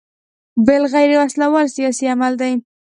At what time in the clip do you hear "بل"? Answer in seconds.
0.65-0.83